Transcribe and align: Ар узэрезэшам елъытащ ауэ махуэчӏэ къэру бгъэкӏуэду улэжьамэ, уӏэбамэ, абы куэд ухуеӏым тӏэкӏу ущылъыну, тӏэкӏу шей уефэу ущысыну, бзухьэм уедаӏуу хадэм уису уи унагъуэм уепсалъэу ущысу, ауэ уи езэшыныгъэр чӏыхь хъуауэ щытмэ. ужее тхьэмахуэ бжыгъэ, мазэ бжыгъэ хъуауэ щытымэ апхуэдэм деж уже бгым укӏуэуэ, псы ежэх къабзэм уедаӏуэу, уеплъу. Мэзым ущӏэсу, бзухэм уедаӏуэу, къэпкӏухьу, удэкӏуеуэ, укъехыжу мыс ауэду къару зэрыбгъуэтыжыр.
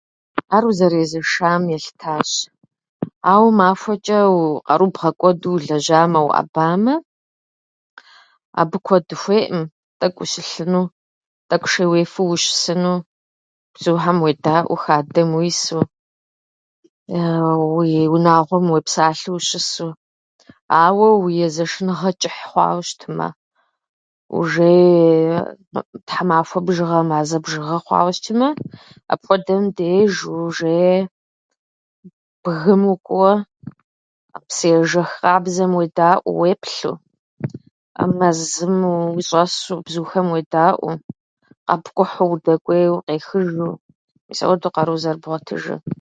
Ар 0.55 0.63
узэрезэшам 0.69 1.61
елъытащ 1.75 2.31
ауэ 3.31 3.49
махуэчӏэ 3.57 4.19
къэру 4.67 4.87
бгъэкӏуэду 4.95 5.47
улэжьамэ, 5.53 6.19
уӏэбамэ, 6.27 6.93
абы 8.59 8.77
куэд 8.85 9.07
ухуеӏым 9.15 9.63
тӏэкӏу 9.99 10.23
ущылъыну, 10.25 10.83
тӏэкӏу 11.49 11.71
шей 11.71 11.87
уефэу 11.89 12.29
ущысыну, 12.35 12.93
бзухьэм 13.73 14.17
уедаӏуу 14.23 14.79
хадэм 14.83 15.29
уису 15.37 15.79
уи 17.75 17.91
унагъуэм 18.15 18.65
уепсалъэу 18.69 19.35
ущысу, 19.37 19.87
ауэ 20.83 21.07
уи 21.23 21.33
езэшыныгъэр 21.47 22.15
чӏыхь 22.21 22.41
хъуауэ 22.49 22.83
щытмэ. 22.89 23.27
ужее 24.37 25.59
тхьэмахуэ 26.07 26.59
бжыгъэ, 26.65 26.99
мазэ 27.09 27.37
бжыгъэ 27.43 27.77
хъуауэ 27.83 28.11
щытымэ 28.15 28.49
апхуэдэм 29.13 29.63
деж 29.77 30.13
уже 30.45 30.77
бгым 32.43 32.81
укӏуэуэ, 32.93 33.33
псы 34.47 34.65
ежэх 34.79 35.09
къабзэм 35.19 35.71
уедаӏуэу, 35.75 36.39
уеплъу. 36.39 36.95
Мэзым 38.17 38.75
ущӏэсу, 39.19 39.83
бзухэм 39.85 40.27
уедаӏуэу, 40.33 40.97
къэпкӏухьу, 41.67 42.29
удэкӏуеуэ, 42.33 42.91
укъехыжу 42.95 43.73
мыс 44.29 44.39
ауэду 44.43 44.71
къару 44.73 44.99
зэрыбгъуэтыжыр. 45.03 45.81